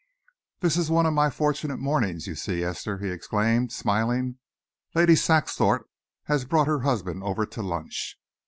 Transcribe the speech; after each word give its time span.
"This 0.61 0.77
is 0.77 0.89
one 0.89 1.05
of 1.05 1.13
my 1.13 1.29
fortunate 1.29 1.77
mornings, 1.77 2.25
you 2.25 2.33
see, 2.33 2.63
Esther!" 2.63 2.97
he 2.97 3.09
exclaimed, 3.11 3.71
smiling. 3.71 4.39
"Lady 4.95 5.15
Saxthorpe 5.15 5.87
has 6.23 6.43
brought 6.43 6.65
her 6.65 6.79
husband 6.79 7.21
over 7.23 7.45
to 7.45 7.61
lunch. 7.61 8.17